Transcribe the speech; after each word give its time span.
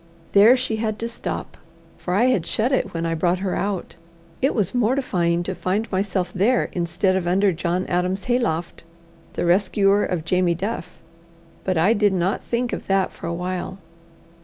There 0.31 0.57
she 0.57 0.77
had 0.77 0.97
to 0.97 1.07
stop, 1.07 1.57
for 1.95 2.15
I 2.15 2.23
had 2.23 2.47
shut 2.47 2.71
it 2.71 2.91
when 2.91 3.05
I 3.05 3.13
brought 3.13 3.37
her 3.37 3.55
out. 3.55 3.97
It 4.41 4.55
was 4.55 4.73
mortifying 4.73 5.43
to 5.43 5.53
find 5.53 5.91
myself 5.91 6.33
there 6.33 6.69
instead 6.73 7.15
of 7.15 7.27
under 7.27 7.51
John 7.53 7.85
Adam's 7.85 8.23
hayloft, 8.23 8.83
the 9.33 9.45
rescuer 9.45 10.03
of 10.03 10.25
Jamie 10.25 10.55
Duff. 10.55 10.97
But 11.63 11.77
I 11.77 11.93
did 11.93 12.13
not 12.13 12.41
think 12.41 12.73
of 12.73 12.87
that 12.87 13.11
for 13.11 13.27
a 13.27 13.33
while. 13.35 13.77